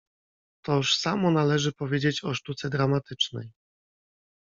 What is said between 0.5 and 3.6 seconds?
"Toż samo należy powiedzieć o sztuce dramatycznej."